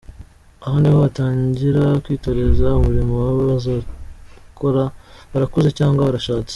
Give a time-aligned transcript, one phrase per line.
[0.65, 4.83] Aha niho batangira kwitoreza umurimo baba bazakora
[5.31, 6.49] barakuze cyangwa barashatse.